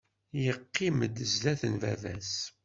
Yeqqim-d 0.43 1.15
sdat 1.33 1.61
n 1.73 1.75
baba-s! 1.81 2.35